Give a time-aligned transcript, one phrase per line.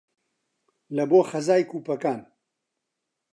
[0.95, 2.19] لە بۆ خەزای کوپەکان